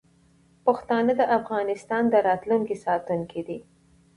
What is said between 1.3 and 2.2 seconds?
افغانستان د